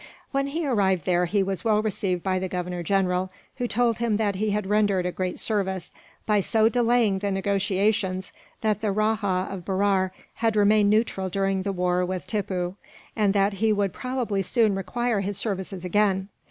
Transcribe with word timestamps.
When 0.31 0.47
he 0.47 0.65
arrived 0.65 1.05
there, 1.05 1.25
he 1.25 1.43
was 1.43 1.63
well 1.63 1.83
received 1.83 2.23
by 2.23 2.39
the 2.39 2.49
Governor 2.49 2.81
General, 2.81 3.31
who 3.57 3.67
told 3.67 3.99
him 3.99 4.17
that 4.17 4.33
he 4.33 4.49
had 4.49 4.65
rendered 4.65 5.05
a 5.05 5.11
great 5.11 5.37
service, 5.37 5.91
by 6.25 6.39
so 6.39 6.69
delaying 6.69 7.19
the 7.19 7.29
negotiations 7.29 8.33
that 8.61 8.81
the 8.81 8.91
Rajah 8.91 9.47
of 9.51 9.63
Berar 9.63 10.11
had 10.33 10.55
remained 10.55 10.89
neutral 10.89 11.29
during 11.29 11.61
the 11.61 11.71
war 11.71 12.03
with 12.03 12.25
Tippoo; 12.25 12.77
and 13.15 13.35
that 13.35 13.53
he 13.61 13.71
would 13.71 13.93
probably 13.93 14.41
soon 14.41 14.73
require 14.73 15.19
his 15.19 15.37
services 15.37 15.85
again. 15.85 16.29